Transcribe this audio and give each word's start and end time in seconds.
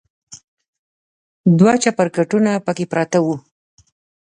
دوه 1.59 1.73
چپرکټونه 1.83 2.51
پکې 2.65 2.85
پراته 2.91 3.19
و. 3.25 3.27